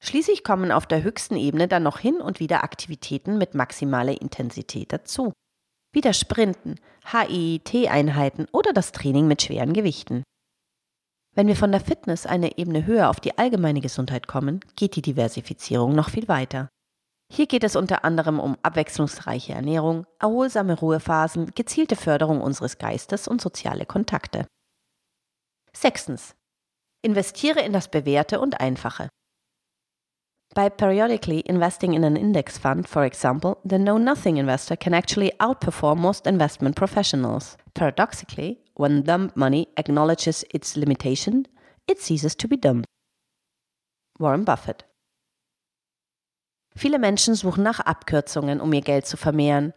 Schließlich 0.00 0.44
kommen 0.44 0.70
auf 0.70 0.86
der 0.86 1.02
höchsten 1.02 1.36
Ebene 1.36 1.66
dann 1.66 1.82
noch 1.82 1.98
hin 1.98 2.20
und 2.20 2.38
wieder 2.38 2.62
Aktivitäten 2.62 3.36
mit 3.36 3.54
maximaler 3.54 4.20
Intensität 4.22 4.92
dazu. 4.92 5.32
Wie 5.98 6.00
das 6.00 6.20
Sprinten, 6.20 6.76
HIIT-Einheiten 7.10 8.46
oder 8.52 8.72
das 8.72 8.92
Training 8.92 9.26
mit 9.26 9.42
schweren 9.42 9.72
Gewichten. 9.72 10.22
Wenn 11.34 11.48
wir 11.48 11.56
von 11.56 11.72
der 11.72 11.80
Fitness 11.80 12.24
eine 12.24 12.56
Ebene 12.56 12.86
höher 12.86 13.10
auf 13.10 13.18
die 13.18 13.36
allgemeine 13.36 13.80
Gesundheit 13.80 14.28
kommen, 14.28 14.60
geht 14.76 14.94
die 14.94 15.02
Diversifizierung 15.02 15.96
noch 15.96 16.10
viel 16.10 16.28
weiter. 16.28 16.68
Hier 17.32 17.48
geht 17.48 17.64
es 17.64 17.74
unter 17.74 18.04
anderem 18.04 18.38
um 18.38 18.56
abwechslungsreiche 18.62 19.54
Ernährung, 19.54 20.06
erholsame 20.20 20.78
Ruhephasen, 20.78 21.50
gezielte 21.56 21.96
Förderung 21.96 22.42
unseres 22.42 22.78
Geistes 22.78 23.26
und 23.26 23.40
soziale 23.40 23.84
Kontakte. 23.84 24.46
Sechstens. 25.72 26.36
Investiere 27.02 27.58
in 27.58 27.72
das 27.72 27.90
Bewährte 27.90 28.38
und 28.38 28.60
Einfache. 28.60 29.08
By 30.58 30.68
periodically 30.70 31.44
investing 31.46 31.94
in 31.94 32.02
an 32.02 32.16
index 32.16 32.58
fund, 32.58 32.88
for 32.88 33.04
example, 33.04 33.60
the 33.64 33.78
know 33.78 33.96
nothing 33.96 34.38
investor 34.38 34.74
can 34.74 34.92
actually 34.92 35.30
outperform 35.38 35.98
most 35.98 36.26
investment 36.26 36.74
professionals. 36.74 37.56
Paradoxically, 37.74 38.58
when 38.74 39.04
dumb 39.04 39.30
money 39.36 39.68
acknowledges 39.76 40.44
its 40.52 40.76
limitation, 40.76 41.46
it 41.86 42.00
ceases 42.00 42.34
to 42.34 42.48
be 42.48 42.56
dumb. 42.56 42.82
Warren 44.18 44.44
Buffett. 44.44 44.84
Viele 46.74 46.98
Menschen 46.98 47.36
suchen 47.36 47.62
nach 47.62 47.78
Abkürzungen, 47.78 48.60
um 48.60 48.72
ihr 48.72 48.82
Geld 48.82 49.06
zu 49.06 49.16
vermehren. 49.16 49.74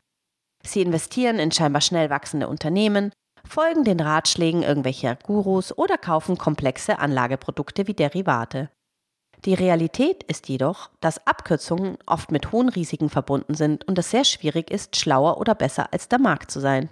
Sie 0.64 0.82
investieren 0.82 1.38
in 1.38 1.52
scheinbar 1.52 1.82
schnell 1.82 2.10
wachsende 2.10 2.48
Unternehmen, 2.48 3.12
folgen 3.48 3.84
den 3.84 4.00
Ratschlägen 4.00 4.64
irgendwelcher 4.64 5.16
Gurus 5.18 5.78
oder 5.78 6.00
kaufen 6.00 6.40
komplexe 6.40 6.98
Anlageprodukte 6.98 7.86
wie 7.86 7.94
Derivate. 7.94 8.72
Die 9.46 9.56
Realität 9.56 10.24
ist 10.24 10.50
jedoch, 10.50 10.92
dass 11.00 11.26
Abkürzungen 11.26 11.98
oft 12.06 12.32
mit 12.32 12.52
hohen 12.52 12.70
Risiken 12.70 13.10
verbunden 13.10 13.56
sind 13.56 13.88
und 13.88 13.98
es 13.98 14.12
sehr 14.12 14.24
schwierig 14.24 14.70
ist, 14.70 14.96
schlauer 14.96 15.40
oder 15.40 15.56
besser 15.56 15.92
als 15.92 16.08
der 16.08 16.20
Markt 16.20 16.52
zu 16.52 16.60
sein. 16.60 16.90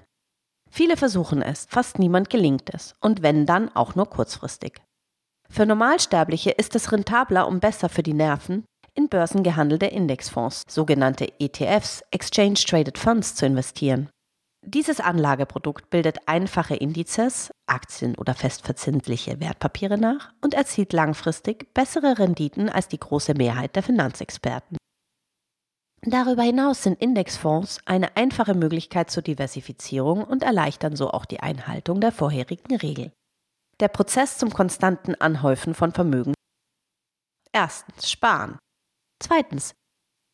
Viele 0.71 0.97
versuchen 0.97 1.41
es, 1.41 1.67
fast 1.69 1.99
niemand 1.99 2.29
gelingt 2.29 2.73
es, 2.73 2.95
und 3.01 3.21
wenn 3.21 3.45
dann 3.45 3.75
auch 3.75 3.95
nur 3.95 4.07
kurzfristig. 4.07 4.81
Für 5.49 5.65
Normalsterbliche 5.65 6.51
ist 6.51 6.75
es 6.75 6.91
rentabler 6.91 7.47
und 7.47 7.59
besser 7.59 7.89
für 7.89 8.03
die 8.03 8.13
Nerven, 8.13 8.65
in 8.93 9.09
börsengehandelte 9.09 9.87
Indexfonds, 9.87 10.63
sogenannte 10.67 11.27
ETFs, 11.39 12.03
Exchange 12.11 12.55
Traded 12.55 12.97
Funds, 12.97 13.35
zu 13.35 13.45
investieren. 13.45 14.09
Dieses 14.65 14.99
Anlageprodukt 14.99 15.89
bildet 15.89 16.27
einfache 16.27 16.75
Indizes, 16.75 17.51
Aktien 17.65 18.15
oder 18.15 18.35
festverzinsliche 18.35 19.39
Wertpapiere 19.39 19.97
nach 19.97 20.33
und 20.41 20.53
erzielt 20.53 20.93
langfristig 20.93 21.73
bessere 21.73 22.19
Renditen 22.19 22.69
als 22.69 22.87
die 22.87 22.99
große 22.99 23.33
Mehrheit 23.33 23.75
der 23.75 23.83
Finanzexperten. 23.83 24.77
Darüber 26.01 26.43
hinaus 26.43 26.83
sind 26.83 27.01
Indexfonds 27.01 27.79
eine 27.85 28.15
einfache 28.15 28.53
Möglichkeit 28.53 29.09
zur 29.11 29.23
Diversifizierung 29.23 30.23
und 30.23 30.43
erleichtern 30.43 30.95
so 30.95 31.11
auch 31.11 31.25
die 31.25 31.41
Einhaltung 31.41 31.99
der 31.99 32.11
vorherigen 32.11 32.75
Regel. 32.75 33.11
Der 33.79 33.87
Prozess 33.87 34.37
zum 34.37 34.51
konstanten 34.53 35.15
Anhäufen 35.15 35.73
von 35.73 35.93
Vermögen. 35.93 36.33
Erstens 37.51 38.11
Sparen. 38.11 38.59
Zweitens 39.21 39.73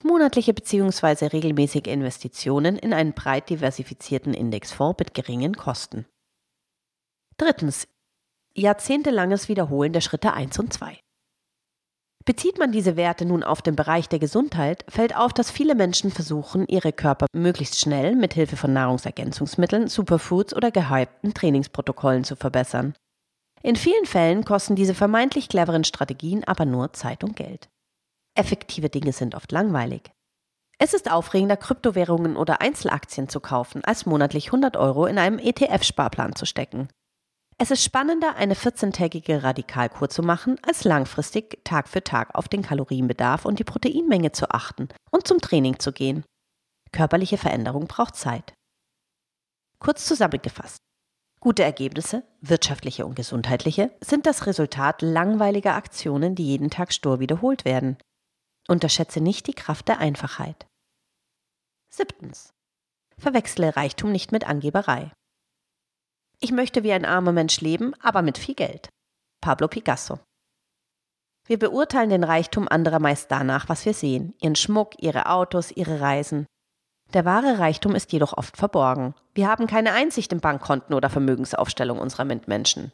monatliche 0.05 0.53
bzw. 0.53 1.25
regelmäßige 1.27 1.87
Investitionen 1.87 2.77
in 2.77 2.93
einen 2.93 3.13
breit 3.13 3.49
diversifizierten 3.49 4.33
Indexfonds 4.33 4.97
mit 4.99 5.13
geringen 5.13 5.55
Kosten. 5.55 6.05
Drittens. 7.37 7.87
Jahrzehntelanges 8.55 9.49
Wiederholen 9.49 9.91
der 9.91 9.99
Schritte 9.99 10.31
1 10.31 10.57
und 10.59 10.71
2. 10.71 10.97
Bezieht 12.23 12.57
man 12.57 12.71
diese 12.71 12.95
Werte 12.95 13.25
nun 13.25 13.43
auf 13.43 13.61
den 13.61 13.75
Bereich 13.75 14.07
der 14.07 14.19
Gesundheit, 14.19 14.85
fällt 14.87 15.15
auf, 15.15 15.33
dass 15.33 15.51
viele 15.51 15.75
Menschen 15.75 16.09
versuchen, 16.09 16.65
ihre 16.67 16.93
Körper 16.93 17.27
möglichst 17.33 17.79
schnell 17.79 18.15
mit 18.15 18.33
Hilfe 18.33 18.55
von 18.55 18.73
Nahrungsergänzungsmitteln, 18.73 19.89
Superfoods 19.89 20.55
oder 20.55 20.71
gehypten 20.71 21.33
Trainingsprotokollen 21.33 22.23
zu 22.23 22.35
verbessern. 22.35 22.95
In 23.61 23.75
vielen 23.75 24.05
Fällen 24.05 24.45
kosten 24.45 24.75
diese 24.75 24.95
vermeintlich 24.95 25.49
cleveren 25.49 25.83
Strategien 25.83 26.43
aber 26.45 26.65
nur 26.65 26.93
Zeit 26.93 27.23
und 27.23 27.35
Geld. 27.35 27.69
Effektive 28.35 28.89
Dinge 28.89 29.13
sind 29.13 29.33
oft 29.33 29.51
langweilig. 29.51 30.11
Es 30.77 30.93
ist 30.93 31.09
aufregender, 31.09 31.55
Kryptowährungen 31.55 32.35
oder 32.35 32.59
Einzelaktien 32.59 33.29
zu 33.29 33.39
kaufen, 33.39 33.83
als 33.85 34.05
monatlich 34.05 34.47
100 34.47 34.75
Euro 34.75 35.05
in 35.05 35.17
einem 35.17 35.39
ETF-Sparplan 35.39 36.35
zu 36.35 36.45
stecken. 36.45 36.89
Es 37.57 37.71
ist 37.71 37.85
spannender, 37.85 38.35
eine 38.35 38.53
14-tägige 38.53 39.41
Radikalkur 39.41 40.09
zu 40.09 40.21
machen, 40.21 40.57
als 40.67 40.83
langfristig 40.83 41.63
Tag 41.63 41.87
für 41.87 42.03
Tag 42.03 42.35
auf 42.35 42.49
den 42.49 42.61
Kalorienbedarf 42.61 43.45
und 43.45 43.59
die 43.59 43.63
Proteinmenge 43.63 44.33
zu 44.33 44.49
achten 44.51 44.89
und 45.11 45.25
zum 45.25 45.39
Training 45.39 45.79
zu 45.79 45.93
gehen. 45.93 46.25
Körperliche 46.91 47.37
Veränderung 47.37 47.87
braucht 47.87 48.17
Zeit. 48.17 48.53
Kurz 49.79 50.05
zusammengefasst. 50.05 50.79
Gute 51.39 51.63
Ergebnisse, 51.63 52.23
wirtschaftliche 52.41 53.05
und 53.05 53.15
gesundheitliche, 53.15 53.91
sind 54.01 54.25
das 54.25 54.47
Resultat 54.47 55.01
langweiliger 55.01 55.75
Aktionen, 55.75 56.35
die 56.35 56.45
jeden 56.45 56.69
Tag 56.69 56.91
stur 56.91 57.21
wiederholt 57.21 57.63
werden. 57.63 57.97
Unterschätze 58.67 59.21
nicht 59.21 59.47
die 59.47 59.53
Kraft 59.53 59.87
der 59.87 59.99
Einfachheit. 59.99 60.65
Siebtens. 61.89 62.53
Verwechsle 63.17 63.75
Reichtum 63.75 64.11
nicht 64.11 64.31
mit 64.31 64.47
Angeberei. 64.47 65.11
Ich 66.39 66.51
möchte 66.51 66.83
wie 66.83 66.91
ein 66.91 67.05
armer 67.05 67.31
Mensch 67.31 67.61
leben, 67.61 67.93
aber 68.01 68.21
mit 68.21 68.37
viel 68.37 68.55
Geld. 68.55 68.89
Pablo 69.41 69.67
Picasso. 69.67 70.19
Wir 71.47 71.59
beurteilen 71.59 72.09
den 72.09 72.23
Reichtum 72.23 72.67
anderer 72.67 72.99
meist 72.99 73.31
danach, 73.31 73.69
was 73.69 73.85
wir 73.85 73.93
sehen, 73.93 74.33
ihren 74.41 74.55
Schmuck, 74.55 74.95
ihre 75.01 75.27
Autos, 75.29 75.71
ihre 75.71 76.01
Reisen. 76.01 76.47
Der 77.13 77.23
wahre 77.23 77.59
Reichtum 77.59 77.93
ist 77.93 78.11
jedoch 78.11 78.33
oft 78.33 78.57
verborgen. 78.57 79.13
Wir 79.35 79.47
haben 79.47 79.67
keine 79.67 79.93
Einsicht 79.93 80.33
in 80.33 80.39
Bankkonten 80.39 80.95
oder 80.95 81.09
Vermögensaufstellung 81.09 81.99
unserer 81.99 82.25
Mitmenschen. 82.25 82.91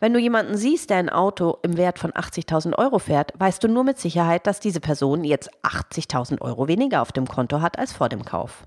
Wenn 0.00 0.12
du 0.12 0.20
jemanden 0.20 0.56
siehst, 0.56 0.90
der 0.90 0.98
ein 0.98 1.08
Auto 1.08 1.58
im 1.62 1.76
Wert 1.76 1.98
von 1.98 2.12
80.000 2.12 2.78
Euro 2.78 3.00
fährt, 3.00 3.32
weißt 3.38 3.62
du 3.64 3.68
nur 3.68 3.82
mit 3.82 3.98
Sicherheit, 3.98 4.46
dass 4.46 4.60
diese 4.60 4.80
Person 4.80 5.24
jetzt 5.24 5.50
80.000 5.64 6.40
Euro 6.40 6.68
weniger 6.68 7.02
auf 7.02 7.10
dem 7.10 7.26
Konto 7.26 7.60
hat 7.60 7.78
als 7.78 7.92
vor 7.92 8.08
dem 8.08 8.24
Kauf. 8.24 8.66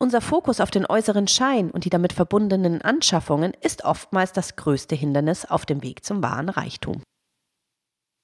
Unser 0.00 0.20
Fokus 0.20 0.60
auf 0.60 0.70
den 0.70 0.86
äußeren 0.86 1.28
Schein 1.28 1.70
und 1.70 1.84
die 1.84 1.90
damit 1.90 2.12
verbundenen 2.12 2.82
Anschaffungen 2.82 3.52
ist 3.60 3.84
oftmals 3.84 4.32
das 4.32 4.56
größte 4.56 4.94
Hindernis 4.94 5.44
auf 5.44 5.66
dem 5.66 5.82
Weg 5.82 6.04
zum 6.04 6.22
wahren 6.22 6.48
Reichtum. 6.48 7.02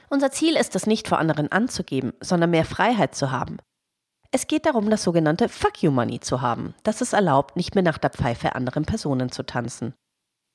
Unser 0.08 0.30
Ziel 0.30 0.56
ist 0.56 0.76
es 0.76 0.86
nicht 0.86 1.08
vor 1.08 1.18
anderen 1.18 1.50
anzugeben, 1.50 2.12
sondern 2.20 2.50
mehr 2.50 2.64
Freiheit 2.64 3.14
zu 3.14 3.30
haben. 3.30 3.58
Es 4.30 4.46
geht 4.46 4.66
darum, 4.66 4.90
das 4.90 5.02
sogenannte 5.04 5.48
Fuck 5.48 5.82
You 5.82 5.90
Money 5.90 6.20
zu 6.20 6.40
haben, 6.40 6.74
das 6.82 7.00
es 7.00 7.12
erlaubt, 7.12 7.56
nicht 7.56 7.74
mehr 7.74 7.84
nach 7.84 7.98
der 7.98 8.10
Pfeife 8.10 8.54
anderen 8.54 8.84
Personen 8.84 9.30
zu 9.30 9.44
tanzen. 9.44 9.94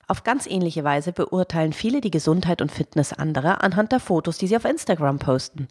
Auf 0.10 0.24
ganz 0.24 0.48
ähnliche 0.48 0.84
Weise 0.84 1.14
beurteilen 1.14 1.72
viele 1.72 2.02
die 2.02 2.10
Gesundheit 2.10 2.64
und 2.64 2.72
Fitness 2.72 3.14
anderer 3.14 3.64
anhand 3.64 3.92
der 3.92 4.00
Fotos, 4.00 4.40
die 4.40 4.48
sie 4.48 4.58
auf 4.58 4.66
Instagram 4.66 5.20
posten. 5.20 5.68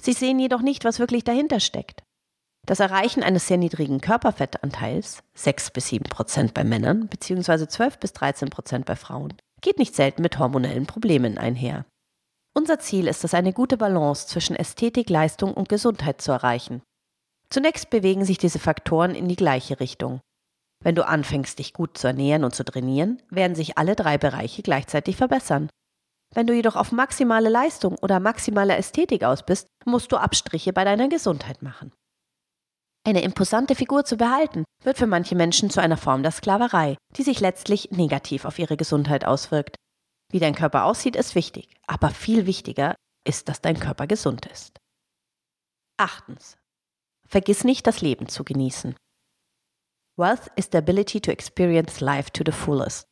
Sie 0.00 0.12
sehen 0.12 0.38
jedoch 0.38 0.62
nicht, 0.62 0.84
was 0.84 1.00
wirklich 1.00 1.24
dahinter 1.24 1.58
steckt. 1.58 2.04
Das 2.66 2.78
Erreichen 2.78 3.24
eines 3.24 3.48
sehr 3.48 3.56
niedrigen 3.56 4.00
Körperfettanteils, 4.00 5.24
6 5.34 5.72
bis 5.72 5.88
7 5.88 6.04
Prozent 6.04 6.54
bei 6.54 6.62
Männern 6.62 7.08
bzw. 7.08 7.66
12 7.66 7.98
bis 7.98 8.12
13 8.12 8.48
Prozent 8.48 8.86
bei 8.86 8.94
Frauen, 8.94 9.34
geht 9.60 9.78
nicht 9.78 9.96
selten 9.96 10.22
mit 10.22 10.38
hormonellen 10.38 10.86
Problemen 10.86 11.36
einher. 11.36 11.84
Unser 12.54 12.78
Ziel 12.78 13.08
ist 13.08 13.24
es, 13.24 13.34
eine 13.34 13.52
gute 13.52 13.76
Balance 13.76 14.28
zwischen 14.28 14.54
Ästhetik, 14.54 15.10
Leistung 15.10 15.52
und 15.52 15.68
Gesundheit 15.68 16.22
zu 16.22 16.30
erreichen. 16.30 16.80
Zunächst 17.50 17.90
bewegen 17.90 18.24
sich 18.24 18.38
diese 18.38 18.60
Faktoren 18.60 19.16
in 19.16 19.26
die 19.26 19.36
gleiche 19.36 19.80
Richtung. 19.80 20.20
Wenn 20.84 20.94
du 20.94 21.06
anfängst, 21.08 21.58
dich 21.58 21.72
gut 21.72 21.96
zu 21.96 22.06
ernähren 22.06 22.44
und 22.44 22.54
zu 22.54 22.62
trainieren, 22.62 23.20
werden 23.30 23.56
sich 23.56 23.78
alle 23.78 23.96
drei 23.96 24.18
Bereiche 24.18 24.62
gleichzeitig 24.62 25.16
verbessern. 25.16 25.70
Wenn 26.34 26.46
du 26.46 26.54
jedoch 26.54 26.76
auf 26.76 26.92
maximale 26.92 27.48
Leistung 27.48 27.96
oder 27.98 28.20
maximale 28.20 28.76
Ästhetik 28.76 29.24
aus 29.24 29.44
bist, 29.44 29.68
musst 29.86 30.12
du 30.12 30.16
Abstriche 30.16 30.74
bei 30.74 30.84
deiner 30.84 31.08
Gesundheit 31.08 31.62
machen. 31.62 31.90
Eine 33.06 33.22
imposante 33.22 33.74
Figur 33.74 34.04
zu 34.04 34.16
behalten, 34.16 34.64
wird 34.82 34.98
für 34.98 35.06
manche 35.06 35.36
Menschen 35.36 35.70
zu 35.70 35.80
einer 35.80 35.96
Form 35.96 36.22
der 36.22 36.32
Sklaverei, 36.32 36.96
die 37.16 37.22
sich 37.22 37.40
letztlich 37.40 37.90
negativ 37.90 38.44
auf 38.44 38.58
ihre 38.58 38.76
Gesundheit 38.76 39.24
auswirkt. 39.24 39.76
Wie 40.30 40.38
dein 40.38 40.54
Körper 40.54 40.84
aussieht, 40.84 41.16
ist 41.16 41.34
wichtig, 41.34 41.68
aber 41.86 42.10
viel 42.10 42.46
wichtiger 42.46 42.94
ist, 43.26 43.48
dass 43.48 43.62
dein 43.62 43.78
Körper 43.78 44.06
gesund 44.06 44.46
ist. 44.46 44.78
Achtens. 45.96 46.58
Vergiss 47.26 47.64
nicht, 47.64 47.86
das 47.86 48.02
Leben 48.02 48.28
zu 48.28 48.44
genießen. 48.44 48.96
Wealth 50.16 50.48
is 50.54 50.68
the 50.70 50.78
ability 50.78 51.20
to 51.20 51.32
experience 51.32 52.00
life 52.00 52.30
to 52.30 52.44
the 52.46 52.52
fullest. 52.52 53.08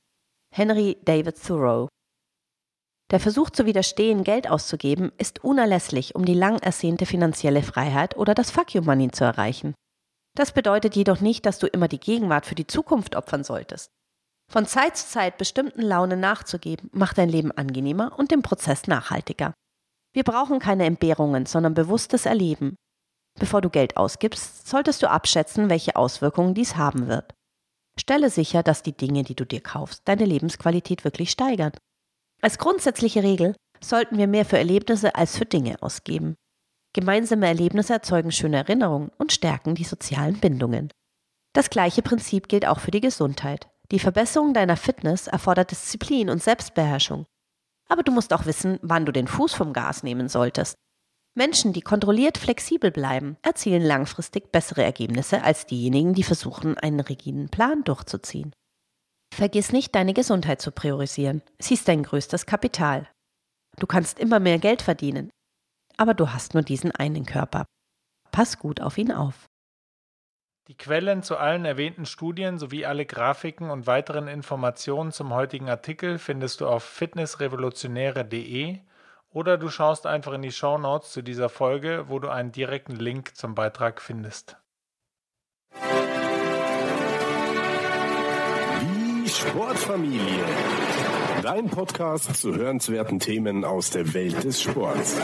Henry 0.54 0.97
David 1.04 1.35
Thoreau. 1.37 1.88
Der 3.11 3.18
Versuch 3.18 3.50
zu 3.50 3.66
widerstehen, 3.66 4.23
Geld 4.23 4.49
auszugeben, 4.49 5.11
ist 5.18 5.42
unerlässlich, 5.42 6.14
um 6.14 6.25
die 6.25 6.35
lang 6.35 6.61
ersehnte 6.61 7.04
finanzielle 7.04 7.64
Freiheit 7.64 8.16
oder 8.16 8.35
das 8.35 8.52
Fuck 8.52 8.75
You 8.75 8.82
Money 8.82 9.11
zu 9.11 9.25
erreichen. 9.25 9.75
Das 10.37 10.52
bedeutet 10.52 10.94
jedoch 10.94 11.21
nicht, 11.21 11.44
dass 11.44 11.59
du 11.59 11.66
immer 11.66 11.88
die 11.88 11.99
Gegenwart 11.99 12.47
für 12.47 12.54
die 12.54 12.68
Zukunft 12.68 13.16
opfern 13.16 13.42
solltest. 13.42 13.90
Von 14.49 14.66
Zeit 14.66 14.97
zu 14.97 15.09
Zeit 15.09 15.38
bestimmten 15.38 15.82
Launen 15.82 16.21
nachzugeben, 16.21 16.88
macht 16.92 17.18
dein 17.18 17.28
Leben 17.28 17.50
angenehmer 17.50 18.16
und 18.16 18.30
den 18.30 18.42
Prozess 18.42 18.87
nachhaltiger. 18.87 19.54
Wir 20.14 20.23
brauchen 20.23 20.61
keine 20.61 20.85
Entbehrungen, 20.85 21.47
sondern 21.47 21.75
bewusstes 21.75 22.26
Erleben. 22.26 22.76
Bevor 23.38 23.60
du 23.60 23.70
Geld 23.70 23.96
ausgibst, 23.96 24.68
solltest 24.68 25.02
du 25.02 25.10
abschätzen, 25.10 25.70
welche 25.70 25.96
Auswirkungen 25.96 26.54
dies 26.54 26.76
haben 26.76 27.08
wird. 27.08 27.34
Stelle 27.98 28.30
sicher, 28.30 28.62
dass 28.62 28.82
die 28.82 28.96
Dinge, 28.96 29.22
die 29.22 29.34
du 29.34 29.44
dir 29.44 29.60
kaufst, 29.60 30.02
deine 30.06 30.24
Lebensqualität 30.24 31.04
wirklich 31.04 31.30
steigern. 31.30 31.72
Als 32.40 32.58
grundsätzliche 32.58 33.22
Regel 33.22 33.54
sollten 33.82 34.18
wir 34.18 34.26
mehr 34.26 34.44
für 34.44 34.58
Erlebnisse 34.58 35.14
als 35.14 35.36
für 35.36 35.46
Dinge 35.46 35.82
ausgeben. 35.82 36.36
Gemeinsame 36.94 37.46
Erlebnisse 37.46 37.94
erzeugen 37.94 38.32
schöne 38.32 38.58
Erinnerungen 38.58 39.10
und 39.18 39.32
stärken 39.32 39.74
die 39.74 39.84
sozialen 39.84 40.38
Bindungen. 40.38 40.90
Das 41.54 41.70
gleiche 41.70 42.02
Prinzip 42.02 42.48
gilt 42.48 42.66
auch 42.66 42.80
für 42.80 42.90
die 42.90 43.00
Gesundheit. 43.00 43.68
Die 43.90 43.98
Verbesserung 43.98 44.54
deiner 44.54 44.76
Fitness 44.76 45.26
erfordert 45.26 45.70
Disziplin 45.70 46.30
und 46.30 46.42
Selbstbeherrschung. 46.42 47.26
Aber 47.88 48.02
du 48.02 48.12
musst 48.12 48.32
auch 48.32 48.46
wissen, 48.46 48.78
wann 48.82 49.04
du 49.04 49.12
den 49.12 49.26
Fuß 49.26 49.52
vom 49.52 49.72
Gas 49.72 50.02
nehmen 50.02 50.28
solltest. 50.28 50.76
Menschen, 51.34 51.72
die 51.72 51.80
kontrolliert 51.80 52.36
flexibel 52.36 52.90
bleiben, 52.90 53.38
erzielen 53.42 53.82
langfristig 53.82 54.52
bessere 54.52 54.82
Ergebnisse 54.82 55.42
als 55.42 55.64
diejenigen, 55.64 56.12
die 56.12 56.24
versuchen, 56.24 56.76
einen 56.76 57.00
rigiden 57.00 57.48
Plan 57.48 57.84
durchzuziehen. 57.84 58.54
Vergiss 59.34 59.72
nicht, 59.72 59.94
deine 59.94 60.12
Gesundheit 60.12 60.60
zu 60.60 60.72
priorisieren. 60.72 61.40
Sie 61.58 61.74
ist 61.74 61.88
dein 61.88 62.02
größtes 62.02 62.44
Kapital. 62.44 63.08
Du 63.78 63.86
kannst 63.86 64.18
immer 64.18 64.40
mehr 64.40 64.58
Geld 64.58 64.82
verdienen, 64.82 65.30
aber 65.96 66.12
du 66.12 66.34
hast 66.34 66.52
nur 66.52 66.62
diesen 66.62 66.92
einen 66.92 67.24
Körper. 67.24 67.64
Pass 68.30 68.58
gut 68.58 68.82
auf 68.82 68.98
ihn 68.98 69.10
auf. 69.10 69.46
Die 70.68 70.76
Quellen 70.76 71.22
zu 71.22 71.38
allen 71.38 71.64
erwähnten 71.64 72.04
Studien 72.04 72.58
sowie 72.58 72.84
alle 72.84 73.06
Grafiken 73.06 73.70
und 73.70 73.86
weiteren 73.86 74.28
Informationen 74.28 75.12
zum 75.12 75.32
heutigen 75.32 75.70
Artikel 75.70 76.18
findest 76.18 76.60
du 76.60 76.68
auf 76.68 76.84
fitnessrevolutionäre.de 76.84 78.78
oder 79.32 79.58
du 79.58 79.68
schaust 79.68 80.06
einfach 80.06 80.32
in 80.32 80.42
die 80.42 80.52
Show 80.52 80.78
Notes 80.78 81.10
zu 81.10 81.22
dieser 81.22 81.48
Folge, 81.48 82.04
wo 82.08 82.18
du 82.18 82.28
einen 82.28 82.52
direkten 82.52 82.96
Link 82.96 83.34
zum 83.34 83.54
Beitrag 83.54 84.00
findest. 84.00 84.56
Die 88.80 89.28
Sportfamilie. 89.28 90.44
Dein 91.42 91.68
Podcast 91.68 92.36
zu 92.36 92.54
hörenswerten 92.54 93.18
Themen 93.18 93.64
aus 93.64 93.90
der 93.90 94.14
Welt 94.14 94.44
des 94.44 94.62
Sports. 94.62 95.16